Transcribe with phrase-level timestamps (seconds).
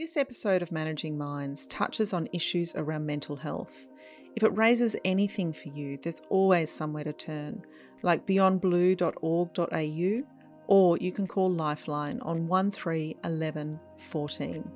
[0.00, 3.86] This episode of Managing Minds touches on issues around mental health.
[4.34, 7.66] If it raises anything for you, there's always somewhere to turn,
[8.02, 10.22] like beyondblue.org.au,
[10.68, 14.72] or you can call Lifeline on 1311 14.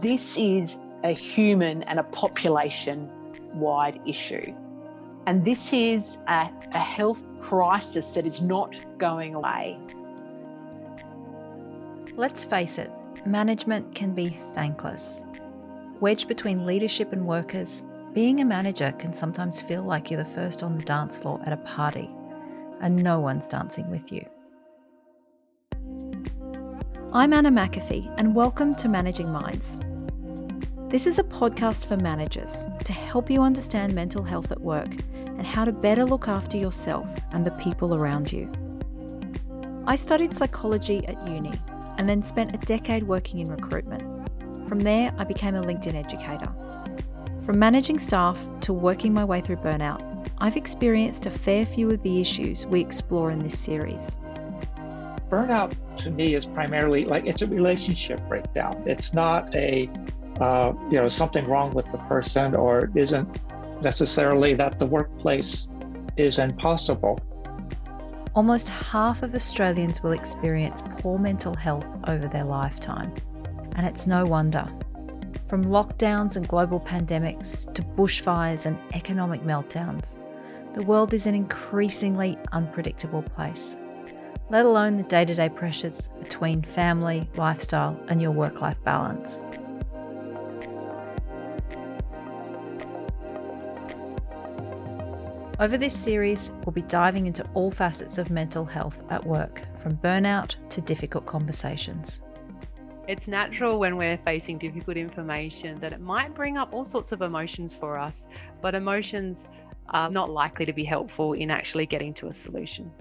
[0.00, 3.10] This is a human and a population
[3.56, 4.54] wide issue.
[5.26, 9.78] And this is a, a health crisis that is not going away.
[12.16, 12.90] Let's face it,
[13.24, 15.22] management can be thankless.
[16.00, 20.62] Wedged between leadership and workers, being a manager can sometimes feel like you're the first
[20.62, 22.10] on the dance floor at a party
[22.80, 24.26] and no one's dancing with you.
[27.12, 29.78] I'm Anna McAfee, and welcome to Managing Minds.
[30.88, 34.90] This is a podcast for managers to help you understand mental health at work
[35.26, 38.50] and how to better look after yourself and the people around you.
[39.86, 41.52] I studied psychology at uni
[41.98, 44.02] and then spent a decade working in recruitment.
[44.68, 46.52] From there, I became a LinkedIn educator.
[47.44, 50.02] From managing staff to working my way through burnout,
[50.38, 54.16] I've experienced a fair few of the issues we explore in this series.
[55.30, 58.82] Burnout to me is primarily like it's a relationship breakdown.
[58.86, 59.88] It's not a
[60.40, 63.42] uh, you know something wrong with the person or isn't
[63.82, 65.68] necessarily that the workplace
[66.16, 67.20] is impossible.
[68.36, 73.14] Almost half of Australians will experience poor mental health over their lifetime,
[73.76, 74.68] and it's no wonder.
[75.46, 80.18] From lockdowns and global pandemics to bushfires and economic meltdowns,
[80.74, 83.74] the world is an increasingly unpredictable place,
[84.50, 89.40] let alone the day to day pressures between family, lifestyle, and your work life balance.
[95.58, 99.96] Over this series, we'll be diving into all facets of mental health at work, from
[99.96, 102.20] burnout to difficult conversations.
[103.08, 107.22] It's natural when we're facing difficult information that it might bring up all sorts of
[107.22, 108.26] emotions for us,
[108.60, 109.46] but emotions
[109.88, 112.92] are not likely to be helpful in actually getting to a solution.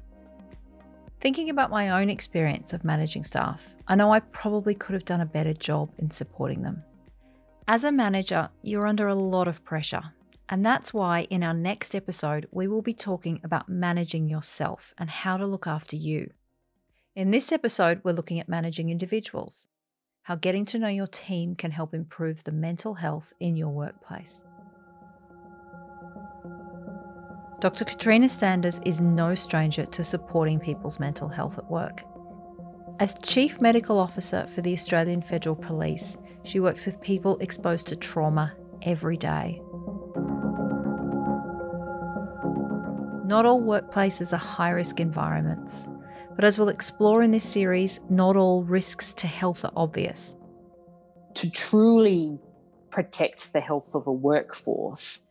[1.19, 5.19] Thinking about my own experience of managing staff, I know I probably could have done
[5.19, 6.85] a better job in supporting them.
[7.67, 10.13] As a manager, you're under a lot of pressure
[10.49, 15.09] and that's why in our next episode, we will be talking about managing yourself and
[15.09, 16.31] how to look after you.
[17.15, 19.67] In this episode, we're looking at managing individuals,
[20.23, 24.43] how getting to know your team can help improve the mental health in your workplace.
[27.61, 27.85] Dr.
[27.85, 32.03] Katrina Sanders is no stranger to supporting people's mental health at work.
[32.99, 37.95] As Chief Medical Officer for the Australian Federal Police, she works with people exposed to
[37.95, 39.61] trauma every day.
[43.25, 45.87] Not all workplaces are high risk environments,
[46.35, 50.35] but as we'll explore in this series, not all risks to health are obvious.
[51.33, 52.39] To truly
[52.91, 55.21] protect the health of a workforce,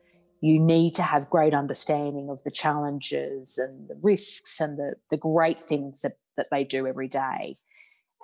[0.41, 5.17] you need to have great understanding of the challenges and the risks and the, the
[5.17, 7.59] great things that, that they do every day.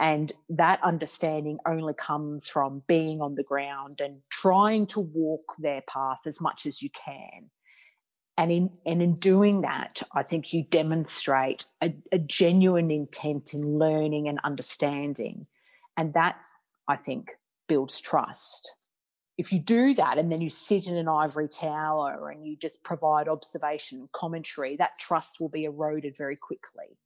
[0.01, 5.83] And that understanding only comes from being on the ground and trying to walk their
[5.83, 7.51] path as much as you can.
[8.41, 13.79] And in, and in doing that, I think you demonstrate a, a genuine intent in
[13.79, 15.47] learning and understanding.
[15.95, 16.37] And that,
[16.89, 17.33] I think,
[17.69, 18.77] builds trust.
[19.37, 22.83] If you do that and then you sit in an ivory tower and you just
[22.83, 26.97] provide observation and commentary, that trust will be eroded very quickly.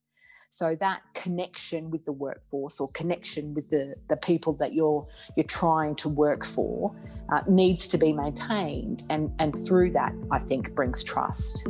[0.56, 5.04] So that connection with the workforce or connection with the, the people that you're
[5.34, 6.94] you're trying to work for
[7.32, 11.66] uh, needs to be maintained, and and through that, I think brings trust.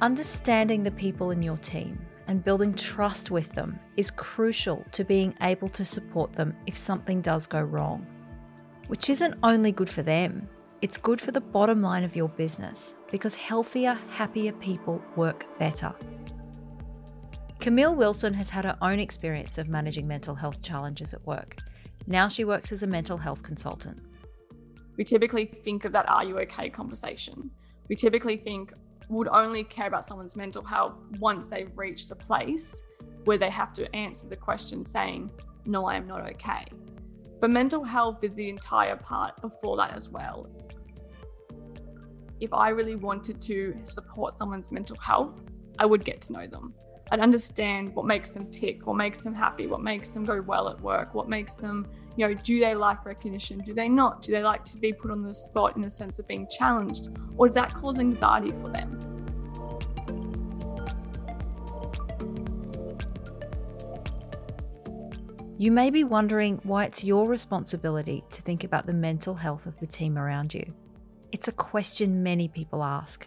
[0.00, 5.34] Understanding the people in your team and building trust with them is crucial to being
[5.42, 8.06] able to support them if something does go wrong,
[8.86, 10.48] which isn't only good for them,
[10.82, 15.94] it's good for the bottom line of your business because healthier, happier people work better.
[17.60, 21.56] Camille Wilson has had her own experience of managing mental health challenges at work.
[22.08, 24.00] Now she works as a mental health consultant.
[24.96, 27.52] We typically think of that are you okay conversation.
[27.88, 28.72] We typically think
[29.08, 32.82] would only care about someone's mental health once they've reached a place
[33.24, 35.30] where they have to answer the question saying,
[35.64, 36.64] No, I am not okay.
[37.40, 40.48] But mental health is the entire part before that as well
[42.42, 45.40] if I really wanted to support someone's mental health,
[45.78, 46.74] I would get to know them.
[47.12, 50.68] I'd understand what makes them tick, what makes them happy, what makes them go well
[50.68, 51.86] at work, what makes them,
[52.16, 53.60] you know, do they like recognition?
[53.60, 54.22] Do they not?
[54.22, 57.10] Do they like to be put on the spot in the sense of being challenged?
[57.36, 58.98] Or does that cause anxiety for them?
[65.58, 69.78] You may be wondering why it's your responsibility to think about the mental health of
[69.78, 70.64] the team around you.
[71.32, 73.26] It's a question many people ask.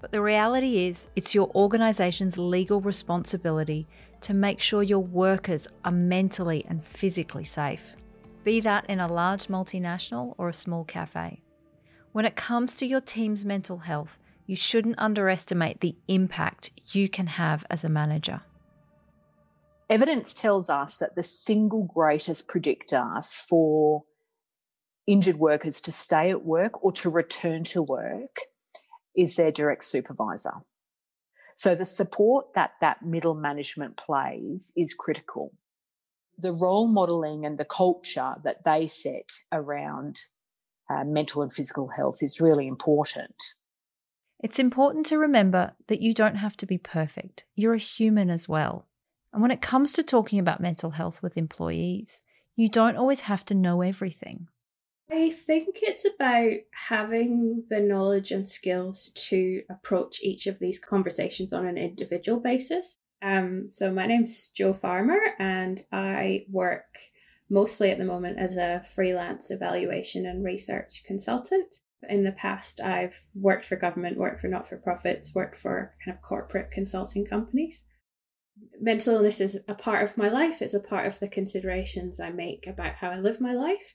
[0.00, 3.88] But the reality is, it's your organisation's legal responsibility
[4.20, 7.96] to make sure your workers are mentally and physically safe,
[8.44, 11.42] be that in a large multinational or a small cafe.
[12.12, 17.26] When it comes to your team's mental health, you shouldn't underestimate the impact you can
[17.26, 18.42] have as a manager.
[19.90, 23.04] Evidence tells us that the single greatest predictor
[23.48, 24.04] for
[25.08, 28.36] injured workers to stay at work or to return to work
[29.16, 30.52] is their direct supervisor.
[31.56, 35.54] So the support that that middle management plays is critical.
[36.36, 40.18] The role modeling and the culture that they set around
[40.88, 43.34] uh, mental and physical health is really important.
[44.40, 47.44] It's important to remember that you don't have to be perfect.
[47.56, 48.86] You're a human as well.
[49.32, 52.20] And when it comes to talking about mental health with employees,
[52.54, 54.46] you don't always have to know everything.
[55.10, 61.52] I think it's about having the knowledge and skills to approach each of these conversations
[61.52, 62.98] on an individual basis.
[63.22, 66.98] Um, so my name's Joe Farmer, and I work
[67.50, 71.76] mostly at the moment as a freelance evaluation and research consultant.
[72.08, 76.14] In the past, I've worked for government, worked for not for profits, worked for kind
[76.14, 77.84] of corporate consulting companies.
[78.80, 82.30] Mental illness is a part of my life, it's a part of the considerations I
[82.30, 83.94] make about how I live my life.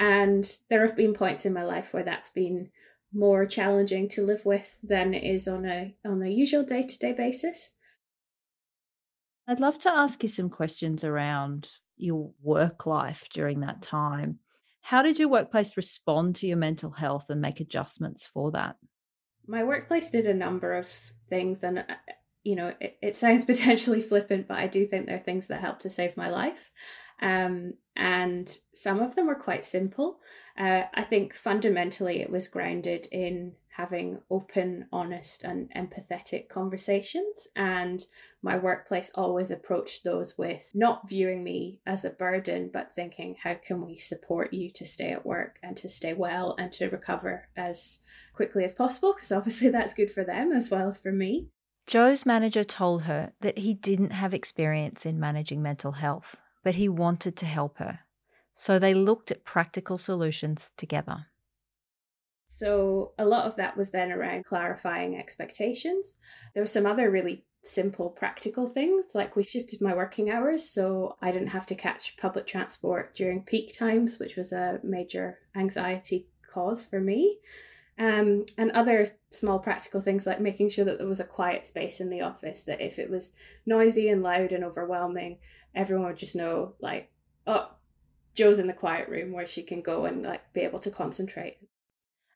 [0.00, 2.70] And there have been points in my life where that's been
[3.12, 7.74] more challenging to live with than it is on a on a usual day-to-day basis.
[9.46, 11.68] I'd love to ask you some questions around
[11.98, 14.38] your work life during that time.
[14.80, 18.76] How did your workplace respond to your mental health and make adjustments for that?
[19.46, 20.88] My workplace did a number of
[21.28, 21.84] things, and uh,
[22.42, 25.60] you know, it, it sounds potentially flippant, but I do think there are things that
[25.60, 26.70] help to save my life.
[27.20, 30.20] Um, and some of them were quite simple.
[30.56, 37.46] Uh, I think fundamentally it was grounded in having open, honest, and empathetic conversations.
[37.54, 38.06] And
[38.40, 43.54] my workplace always approached those with not viewing me as a burden, but thinking, how
[43.54, 47.48] can we support you to stay at work and to stay well and to recover
[47.54, 47.98] as
[48.32, 49.12] quickly as possible?
[49.12, 51.48] Because obviously that's good for them as well as for me.
[51.86, 56.88] Joe's manager told her that he didn't have experience in managing mental health but he
[56.88, 58.00] wanted to help her.
[58.54, 61.26] So they looked at practical solutions together.
[62.46, 66.16] So a lot of that was then around clarifying expectations.
[66.52, 71.16] There were some other really simple practical things like we shifted my working hours so
[71.20, 76.26] I didn't have to catch public transport during peak times, which was a major anxiety
[76.52, 77.38] cause for me.
[78.00, 82.00] Um, and other small practical things like making sure that there was a quiet space
[82.00, 83.30] in the office, that if it was
[83.66, 85.36] noisy and loud and overwhelming,
[85.74, 87.10] everyone would just know, like,
[87.46, 87.70] oh,
[88.34, 91.58] Joe's in the quiet room where she can go and like be able to concentrate.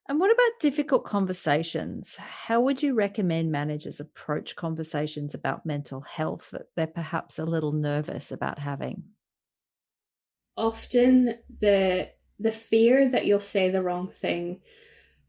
[0.06, 2.16] And what about difficult conversations?
[2.16, 7.72] How would you recommend managers approach conversations about mental health that they're perhaps a little
[7.72, 9.02] nervous about having?
[10.58, 14.60] Often the the fear that you'll say the wrong thing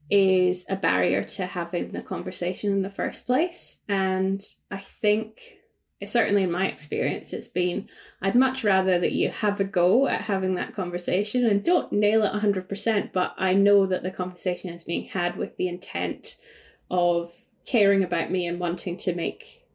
[0.10, 3.80] is a barrier to having the conversation in the first place.
[3.90, 5.58] And I think,
[6.06, 7.90] certainly in my experience, it's been
[8.22, 12.24] I'd much rather that you have a go at having that conversation and don't nail
[12.24, 16.38] it 100%, but I know that the conversation is being had with the intent
[16.92, 17.34] of
[17.66, 19.66] caring about me and wanting to make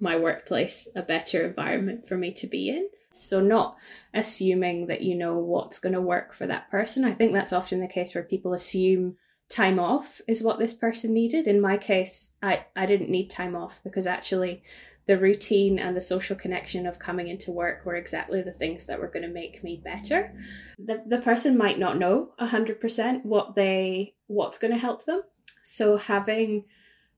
[0.00, 2.88] my workplace a better environment for me to be in.
[3.12, 3.76] So, not
[4.12, 7.02] assuming that you know what's going to work for that person.
[7.02, 9.16] I think that's often the case where people assume
[9.48, 11.46] time off is what this person needed.
[11.46, 14.62] In my case, I, I didn't need time off because actually
[15.06, 19.00] the routine and the social connection of coming into work were exactly the things that
[19.00, 20.34] were going to make me better.
[20.78, 25.22] The, the person might not know 100% what they what's going to help them.
[25.62, 26.64] So having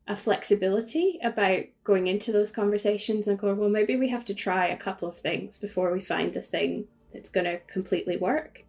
[0.07, 4.67] a flexibility about going into those conversations and going, well, maybe we have to try
[4.67, 8.65] a couple of things before we find the thing that's going to completely work.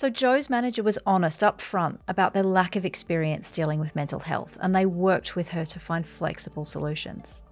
[0.00, 4.18] So Joe's manager was honest up front about their lack of experience dealing with mental
[4.18, 7.42] health, and they worked with her to find flexible solutions.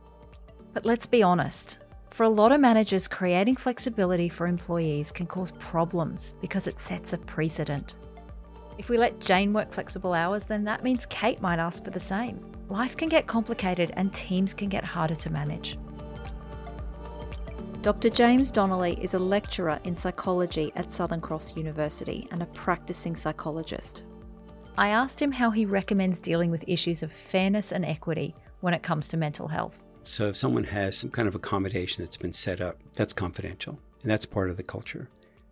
[0.73, 1.77] But let's be honest,
[2.09, 7.13] for a lot of managers, creating flexibility for employees can cause problems because it sets
[7.13, 7.97] a precedent.
[8.79, 12.01] If we let Jane work flexible hours, then that means Kate might ask for the
[12.01, 12.41] same.
[12.71, 15.77] Life can get complicated and teams can get harder to manage.
[17.81, 18.11] Dr.
[18.11, 24.03] James Donnelly is a lecturer in psychology at Southern Cross University and a practicing psychologist.
[24.77, 28.83] I asked him how he recommends dealing with issues of fairness and equity when it
[28.83, 29.85] comes to mental health.
[30.03, 34.11] So if someone has some kind of accommodation that's been set up, that's confidential and
[34.11, 35.09] that's part of the culture.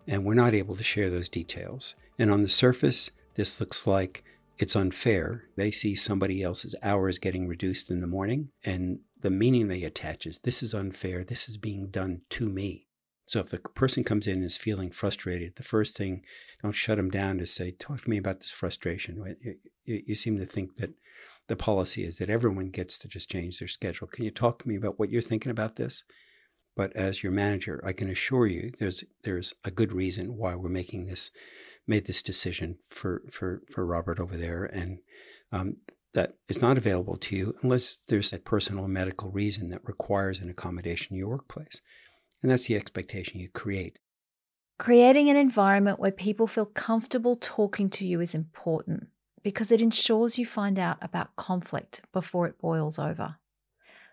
[0.09, 1.95] And we're not able to share those details.
[2.19, 4.25] And on the surface, this looks like
[4.59, 5.45] it's unfair.
[5.57, 10.27] They see somebody else's hours getting reduced in the morning, and the meaning they attach
[10.27, 11.25] is this is unfair.
[11.25, 12.87] This is being done to me.
[13.27, 16.23] So if a person comes in and is feeling frustrated, the first thing,
[16.63, 19.37] don't shut them down to say, talk to me about this frustration.
[19.85, 20.91] You, seem to think that
[21.49, 24.07] the policy is that everyone gets to just change their schedule.
[24.07, 26.05] Can you talk to me about what you're thinking about this?
[26.77, 30.69] But as your manager, I can assure you there's there's a good reason why we're
[30.69, 31.31] making this
[31.87, 34.99] made this decision for for for Robert over there, and
[35.51, 35.77] um,
[36.17, 40.49] that is not available to you unless there's a personal medical reason that requires an
[40.49, 41.83] accommodation in your workplace,
[42.43, 43.99] and that's the expectation you create.
[44.79, 49.09] Creating an environment where people feel comfortable talking to you is important
[49.43, 53.37] because it ensures you find out about conflict before it boils over.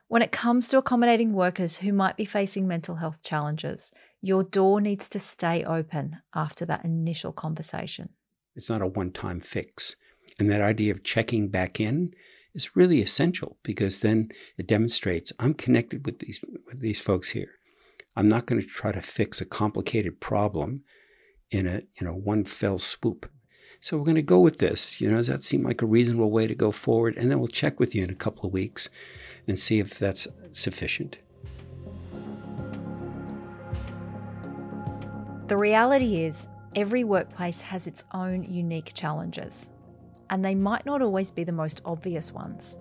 [0.09, 4.81] When it comes to accommodating workers who might be facing mental health challenges, your door
[4.81, 8.09] needs to stay open after that initial conversation.
[8.57, 9.95] It's not a one time fix.
[10.39, 12.13] And that idea of checking back in
[12.53, 17.59] is really essential because then it demonstrates I'm connected with these, with these folks here.
[18.15, 20.83] I'm not going to try to fix a complicated problem
[21.49, 23.29] in a you know one fell swoop.
[23.79, 25.01] So we're going to go with this.
[25.01, 27.17] You know, does that seem like a reasonable way to go forward?
[27.17, 28.87] And then we'll check with you in a couple of weeks
[29.45, 31.17] and see if that's sufficient.
[35.47, 39.69] The reality is, every workplace has its own unique challenges,
[40.33, 42.75] and they might not always be the most obvious ones.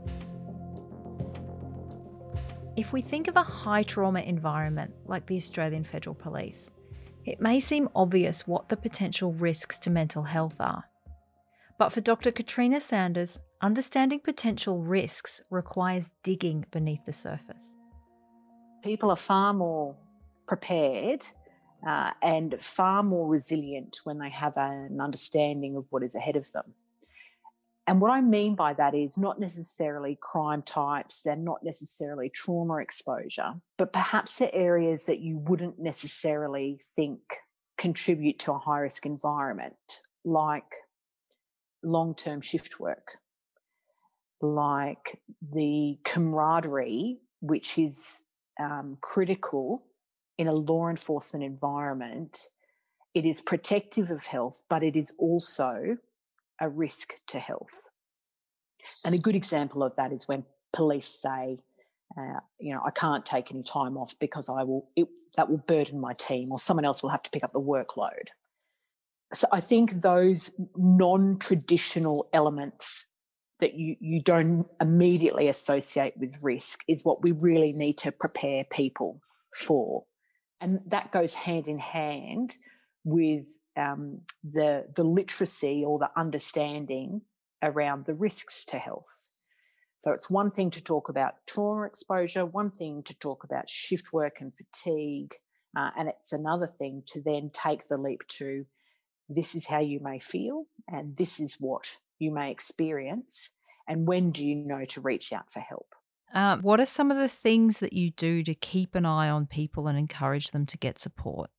[2.78, 6.70] If we think of a high trauma environment like the Australian Federal Police,
[7.26, 10.84] it may seem obvious what the potential risks to mental health are.
[11.78, 12.32] But for Dr.
[12.32, 17.64] Katrina Sanders, understanding potential risks requires digging beneath the surface.
[18.82, 19.94] People are far more
[20.46, 21.26] prepared
[21.86, 26.50] uh, and far more resilient when they have an understanding of what is ahead of
[26.52, 26.72] them.
[27.86, 32.76] And what I mean by that is not necessarily crime types and not necessarily trauma
[32.76, 37.20] exposure, but perhaps the areas that you wouldn't necessarily think
[37.76, 40.72] contribute to a high risk environment, like
[41.82, 43.18] long term shift work,
[44.40, 45.20] like
[45.52, 48.22] the camaraderie, which is
[48.60, 49.82] um, critical
[50.38, 52.46] in a law enforcement environment.
[53.12, 55.98] It is protective of health, but it is also
[56.62, 57.90] a risk to health.
[59.04, 61.58] And a good example of that is when police say,
[62.16, 65.58] uh, you know, I can't take any time off because I will, it, that will
[65.58, 68.28] burden my team or someone else will have to pick up the workload.
[69.34, 73.06] So I think those non traditional elements
[73.60, 78.64] that you, you don't immediately associate with risk is what we really need to prepare
[78.64, 79.20] people
[79.54, 80.04] for.
[80.60, 82.56] And that goes hand in hand
[83.04, 87.22] with um, the, the literacy or the understanding
[87.62, 89.28] around the risks to health.
[89.98, 94.12] So it's one thing to talk about trauma exposure, one thing to talk about shift
[94.12, 95.34] work and fatigue,
[95.76, 98.66] uh, and it's another thing to then take the leap to
[99.28, 103.50] this is how you may feel and this is what you may experience?
[103.88, 105.94] And when do you know to reach out for help?
[106.34, 109.46] Um, what are some of the things that you do to keep an eye on
[109.46, 111.50] people and encourage them to get support?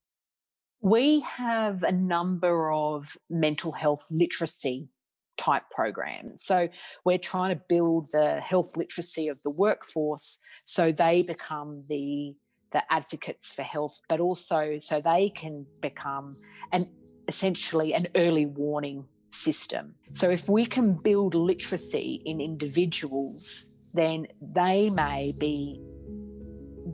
[0.83, 4.89] We have a number of mental health literacy
[5.37, 6.43] type programs.
[6.43, 6.67] So
[7.05, 12.35] we're trying to build the health literacy of the workforce so they become the
[12.73, 16.35] the advocates for health, but also so they can become
[16.71, 16.91] an
[17.27, 19.95] essentially an early warning system.
[20.11, 25.79] So if we can build literacy in individuals, then they may be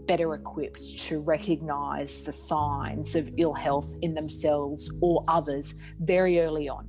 [0.09, 6.67] better equipped to recognize the signs of ill health in themselves or others very early
[6.67, 6.87] on.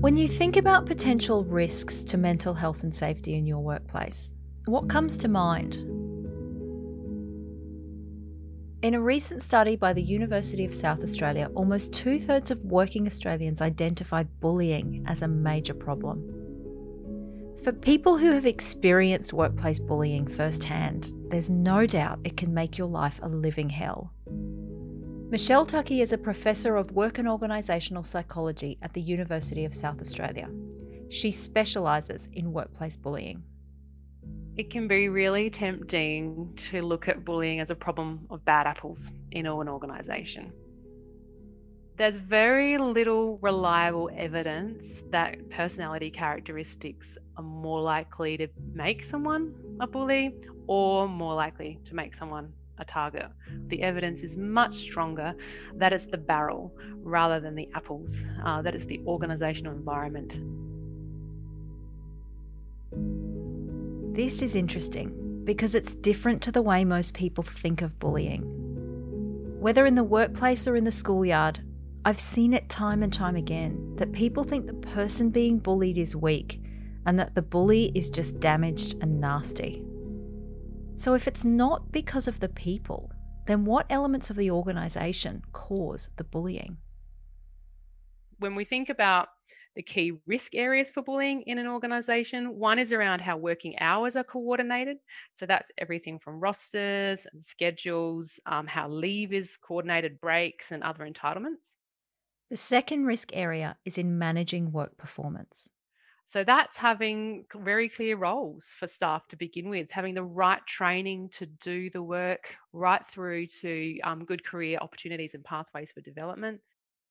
[0.00, 4.32] When you think about potential risks to mental health and safety in your workplace,
[4.64, 5.74] what comes to mind?
[8.82, 13.06] In a recent study by the University of South Australia, almost two thirds of working
[13.06, 16.43] Australians identified bullying as a major problem.
[17.64, 22.88] For people who have experienced workplace bullying firsthand, there's no doubt it can make your
[22.88, 24.12] life a living hell.
[25.30, 30.02] Michelle Tuckey is a professor of work and organisational psychology at the University of South
[30.02, 30.50] Australia.
[31.08, 33.42] She specialises in workplace bullying.
[34.58, 39.10] It can be really tempting to look at bullying as a problem of bad apples
[39.30, 40.52] in an organisation.
[41.96, 49.86] there's very little reliable evidence that personality characteristics are more likely to make someone a
[49.86, 50.34] bully
[50.66, 53.26] or more likely to make someone a target.
[53.68, 55.34] The evidence is much stronger
[55.74, 60.38] that it's the barrel rather than the apples, uh, that it's the organizational environment.
[64.16, 68.42] This is interesting because it's different to the way most people think of bullying.
[69.60, 71.60] Whether in the workplace or in the schoolyard,
[72.04, 76.14] I've seen it time and time again that people think the person being bullied is
[76.14, 76.60] weak
[77.06, 79.84] and that the bully is just damaged and nasty.
[80.96, 83.10] So, if it's not because of the people,
[83.46, 86.78] then what elements of the organisation cause the bullying?
[88.38, 89.28] When we think about
[89.76, 94.14] the key risk areas for bullying in an organisation, one is around how working hours
[94.14, 94.98] are coordinated.
[95.34, 101.04] So, that's everything from rosters and schedules, um, how leave is coordinated, breaks, and other
[101.04, 101.74] entitlements.
[102.50, 105.70] The second risk area is in managing work performance.
[106.26, 111.28] So that's having very clear roles for staff to begin with, having the right training
[111.34, 116.60] to do the work, right through to um, good career opportunities and pathways for development,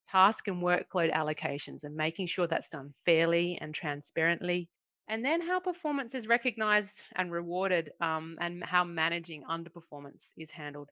[0.10, 4.68] task and workload allocations, and making sure that's done fairly and transparently.
[5.08, 10.90] And then how performance is recognized and rewarded, um, and how managing underperformance is handled.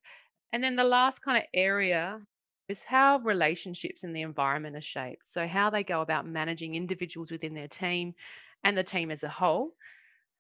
[0.54, 2.20] And then the last kind of area
[2.68, 5.28] is how relationships in the environment are shaped.
[5.28, 8.16] So, how they go about managing individuals within their team
[8.64, 9.74] and the team as a whole.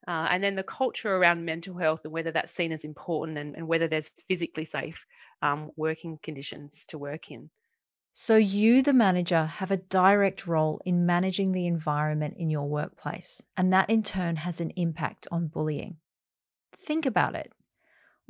[0.07, 3.55] Uh, and then the culture around mental health and whether that's seen as important and,
[3.55, 5.05] and whether there's physically safe
[5.43, 7.51] um, working conditions to work in.
[8.13, 13.41] So, you, the manager, have a direct role in managing the environment in your workplace,
[13.55, 15.97] and that in turn has an impact on bullying.
[16.75, 17.53] Think about it.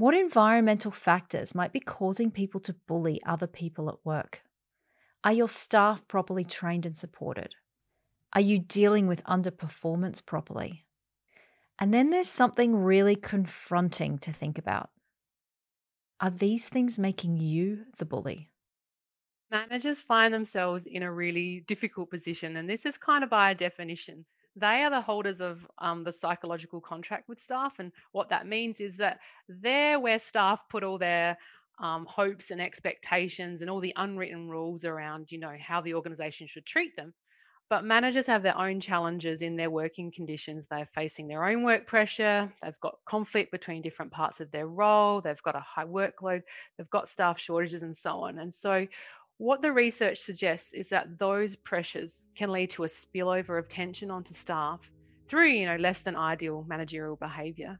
[0.01, 4.41] What environmental factors might be causing people to bully other people at work?
[5.23, 7.53] Are your staff properly trained and supported?
[8.33, 10.85] Are you dealing with underperformance properly?
[11.77, 14.89] And then there's something really confronting to think about.
[16.19, 18.49] Are these things making you the bully?
[19.51, 24.25] Managers find themselves in a really difficult position, and this is kind of by definition
[24.55, 27.73] they are the holders of um, the psychological contract with staff.
[27.79, 31.37] And what that means is that they're where staff put all their
[31.79, 36.47] um, hopes and expectations and all the unwritten rules around, you know, how the organization
[36.47, 37.13] should treat them.
[37.69, 40.67] But managers have their own challenges in their working conditions.
[40.67, 42.51] They're facing their own work pressure.
[42.61, 45.21] They've got conflict between different parts of their role.
[45.21, 46.41] They've got a high workload.
[46.77, 48.39] They've got staff shortages and so on.
[48.39, 48.85] And so,
[49.41, 54.11] what the research suggests is that those pressures can lead to a spillover of tension
[54.11, 54.79] onto staff
[55.27, 57.79] through, you know, less than ideal managerial behavior.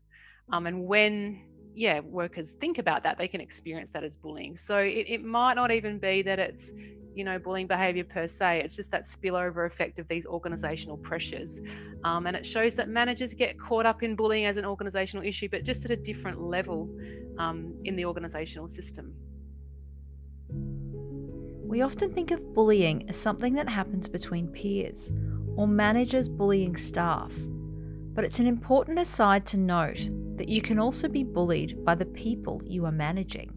[0.52, 1.40] Um, and when,
[1.76, 4.58] yeah, workers think about that, they can experience that as bullying.
[4.58, 6.72] So it, it might not even be that it's,
[7.14, 8.64] you know, bullying behavior per se.
[8.66, 11.62] It's just that spillover effect of these organizational pressures.
[12.04, 15.48] Um, and it shows that managers get caught up in bullying as an organizational issue,
[15.48, 16.90] but just at a different level
[17.38, 19.14] um, in the organizational system.
[21.72, 25.10] We often think of bullying as something that happens between peers
[25.56, 27.32] or managers bullying staff.
[28.14, 32.08] But it's an important aside to note that you can also be bullied by the
[32.08, 33.54] people you are managing.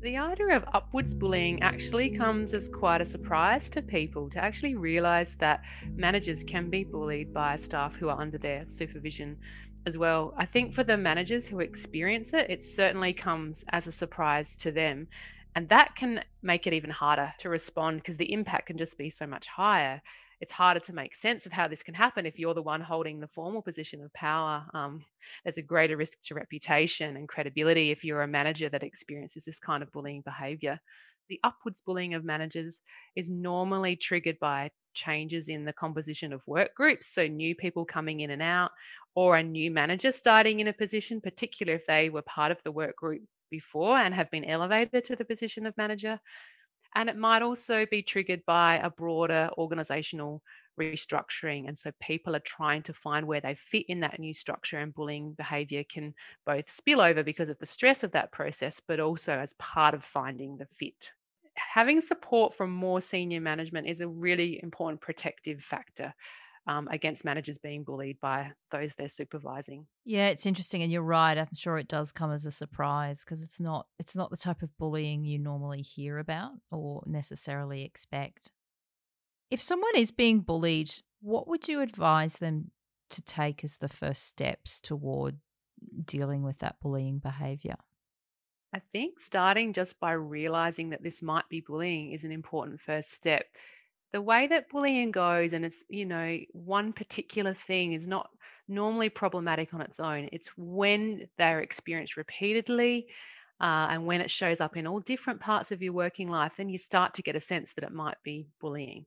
[0.00, 4.74] The idea of upwards bullying actually comes as quite a surprise to people to actually
[4.74, 5.62] realize that
[5.94, 9.36] managers can be bullied by staff who are under their supervision
[9.86, 10.34] as well.
[10.36, 14.72] I think for the managers who experience it, it certainly comes as a surprise to
[14.72, 15.06] them.
[15.54, 19.10] And that can make it even harder to respond because the impact can just be
[19.10, 20.02] so much higher.
[20.40, 23.20] It's harder to make sense of how this can happen if you're the one holding
[23.20, 24.64] the formal position of power.
[24.74, 25.04] Um,
[25.44, 29.60] there's a greater risk to reputation and credibility if you're a manager that experiences this
[29.60, 30.80] kind of bullying behavior.
[31.28, 32.80] The upwards bullying of managers
[33.14, 37.06] is normally triggered by changes in the composition of work groups.
[37.06, 38.72] So, new people coming in and out,
[39.14, 42.72] or a new manager starting in a position, particularly if they were part of the
[42.72, 46.18] work group before and have been elevated to the position of manager.
[46.96, 50.42] And it might also be triggered by a broader organizational
[50.78, 51.68] restructuring.
[51.68, 54.92] And so people are trying to find where they fit in that new structure, and
[54.92, 59.32] bullying behavior can both spill over because of the stress of that process, but also
[59.32, 61.12] as part of finding the fit.
[61.54, 66.14] Having support from more senior management is a really important protective factor
[66.66, 69.86] um, against managers being bullied by those they're supervising.
[70.04, 71.36] Yeah, it's interesting, and you're right.
[71.36, 74.62] I'm sure it does come as a surprise because it's not it's not the type
[74.62, 78.52] of bullying you normally hear about or necessarily expect.
[79.50, 82.70] If someone is being bullied, what would you advise them
[83.10, 85.38] to take as the first steps toward
[86.04, 87.76] dealing with that bullying behavior?
[88.74, 93.12] I think starting just by realizing that this might be bullying is an important first
[93.12, 93.44] step.
[94.12, 98.28] The way that bullying goes, and it's, you know, one particular thing is not
[98.68, 100.28] normally problematic on its own.
[100.32, 103.06] It's when they're experienced repeatedly
[103.60, 106.68] uh, and when it shows up in all different parts of your working life, then
[106.68, 109.06] you start to get a sense that it might be bullying.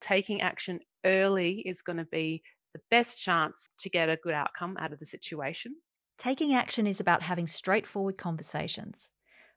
[0.00, 4.76] Taking action early is going to be the best chance to get a good outcome
[4.78, 5.74] out of the situation.
[6.16, 9.10] Taking action is about having straightforward conversations.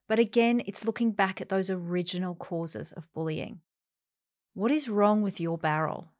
[0.07, 3.61] But again, it's looking back at those original causes of bullying.
[4.53, 6.11] What is wrong with your barrel?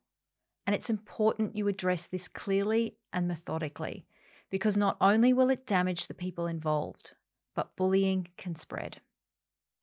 [0.65, 4.05] And it's important you address this clearly and methodically
[4.49, 7.13] because not only will it damage the people involved,
[7.55, 9.01] but bullying can spread.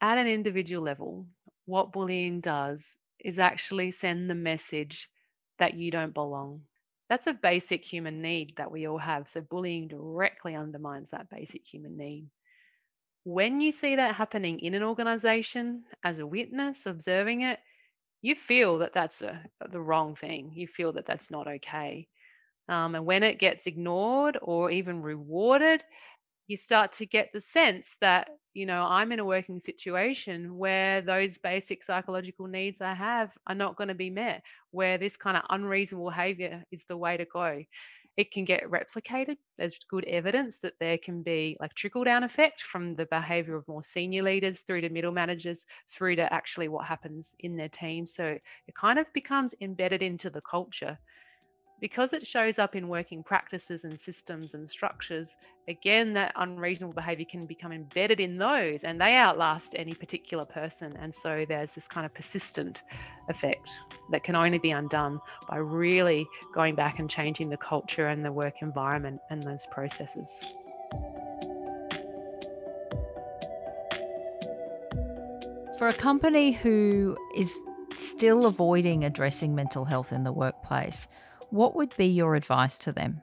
[0.00, 1.26] At an individual level,
[1.66, 5.10] what bullying does is actually send the message
[5.58, 6.62] that you don't belong.
[7.08, 9.28] That's a basic human need that we all have.
[9.28, 12.28] So, bullying directly undermines that basic human need.
[13.24, 17.58] When you see that happening in an organization as a witness, observing it,
[18.22, 20.52] you feel that that's a, the wrong thing.
[20.54, 22.08] You feel that that's not okay.
[22.68, 25.84] Um, and when it gets ignored or even rewarded,
[26.48, 31.00] you start to get the sense that you know i'm in a working situation where
[31.00, 35.36] those basic psychological needs i have are not going to be met where this kind
[35.36, 37.62] of unreasonable behavior is the way to go
[38.18, 39.38] it can get replicated.
[39.58, 43.68] There's good evidence that there can be like trickle down effect from the behavior of
[43.68, 48.06] more senior leaders through to middle managers through to actually what happens in their team.
[48.06, 50.98] So it kind of becomes embedded into the culture
[51.80, 55.36] because it shows up in working practices and systems and structures,
[55.68, 60.96] again, that unreasonable behavior can become embedded in those and they outlast any particular person.
[61.00, 62.82] And so there's this kind of persistent
[63.28, 63.70] effect
[64.10, 68.32] that can only be undone by really going back and changing the culture and the
[68.32, 70.28] work environment and those processes.
[75.78, 77.56] For a company who is
[77.96, 81.06] still avoiding addressing mental health in the workplace,
[81.50, 83.22] what would be your advice to them?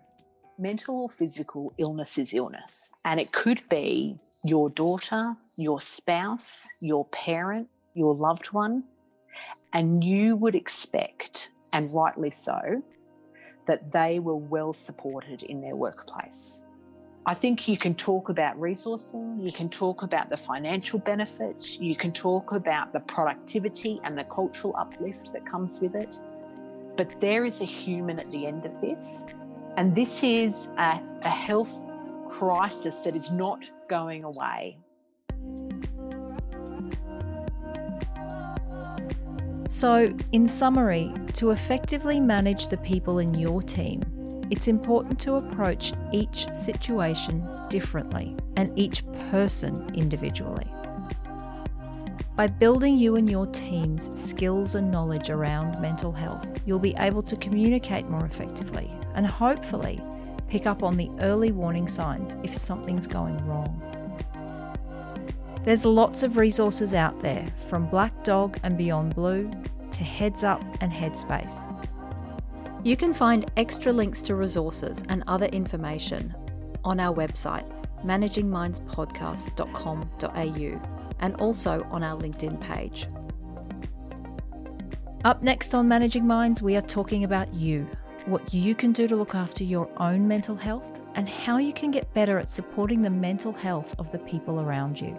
[0.58, 7.06] Mental or physical illness is illness, and it could be your daughter, your spouse, your
[7.06, 8.84] parent, your loved one,
[9.74, 12.82] and you would expect, and rightly so,
[13.68, 16.66] that they were well supported in their workplace.
[17.26, 21.96] I think you can talk about resourcing, you can talk about the financial benefits, you
[21.96, 26.22] can talk about the productivity and the cultural uplift that comes with it.
[26.98, 29.26] But there is a human at the end of this.
[29.78, 31.82] And this is a, a health
[32.30, 34.78] crisis that is not going away.
[39.68, 44.02] So, in summary, to effectively manage the people in your team,
[44.50, 50.72] it's important to approach each situation differently and each person individually.
[52.36, 57.22] By building you and your team's skills and knowledge around mental health, you'll be able
[57.22, 60.02] to communicate more effectively and hopefully
[60.50, 63.82] pick up on the early warning signs if something's going wrong.
[65.64, 69.50] There's lots of resources out there from Black Dog and Beyond Blue
[69.92, 71.72] to Heads Up and Headspace.
[72.84, 76.36] You can find extra links to resources and other information
[76.84, 77.66] on our website,
[78.04, 83.08] managingmindspodcast.com.au and also on our LinkedIn page.
[85.24, 87.88] Up next on Managing Minds, we are talking about you,
[88.26, 91.90] what you can do to look after your own mental health, and how you can
[91.90, 95.18] get better at supporting the mental health of the people around you.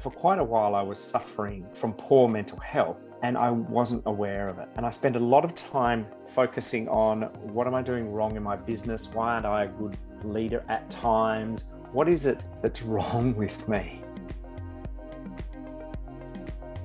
[0.00, 4.48] For quite a while, I was suffering from poor mental health and I wasn't aware
[4.48, 4.68] of it.
[4.76, 7.22] And I spent a lot of time focusing on
[7.54, 9.08] what am I doing wrong in my business?
[9.14, 11.64] Why aren't I a good leader at times?
[11.92, 14.02] What is it that's wrong with me?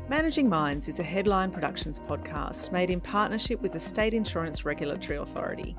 [0.09, 5.19] Managing Minds is a headline productions podcast made in partnership with the State Insurance Regulatory
[5.19, 5.77] Authority.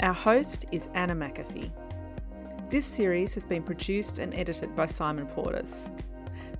[0.00, 1.70] Our host is Anna McAfee.
[2.70, 5.92] This series has been produced and edited by Simon Portis.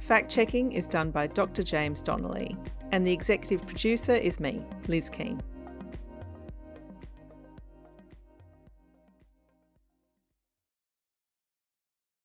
[0.00, 1.62] Fact checking is done by Dr.
[1.62, 2.54] James Donnelly,
[2.92, 5.42] and the executive producer is me, Liz Keane.